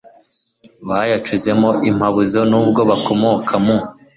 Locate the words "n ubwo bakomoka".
2.51-3.53